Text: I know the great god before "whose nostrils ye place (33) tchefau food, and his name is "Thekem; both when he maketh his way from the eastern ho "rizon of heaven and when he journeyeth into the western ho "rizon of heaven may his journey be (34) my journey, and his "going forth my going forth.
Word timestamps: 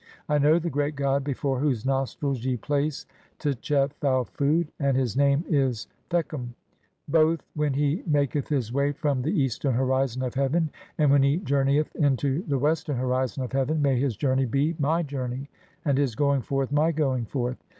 I 0.27 0.39
know 0.39 0.57
the 0.57 0.71
great 0.71 0.95
god 0.95 1.23
before 1.23 1.59
"whose 1.59 1.85
nostrils 1.85 2.43
ye 2.43 2.57
place 2.57 3.05
(33) 3.37 3.61
tchefau 3.77 4.27
food, 4.31 4.71
and 4.79 4.97
his 4.97 5.15
name 5.15 5.45
is 5.47 5.85
"Thekem; 6.09 6.55
both 7.07 7.41
when 7.53 7.73
he 7.75 8.01
maketh 8.07 8.47
his 8.47 8.73
way 8.73 8.93
from 8.93 9.21
the 9.21 9.29
eastern 9.39 9.75
ho 9.75 9.85
"rizon 9.85 10.23
of 10.25 10.33
heaven 10.33 10.71
and 10.97 11.11
when 11.11 11.21
he 11.21 11.37
journeyeth 11.37 11.95
into 11.95 12.41
the 12.47 12.57
western 12.57 12.97
ho 12.97 13.05
"rizon 13.05 13.43
of 13.43 13.51
heaven 13.51 13.79
may 13.83 13.99
his 13.99 14.17
journey 14.17 14.45
be 14.45 14.71
(34) 14.71 14.81
my 14.89 15.03
journey, 15.03 15.49
and 15.85 15.99
his 15.99 16.15
"going 16.15 16.41
forth 16.41 16.71
my 16.71 16.91
going 16.91 17.25
forth. 17.27 17.63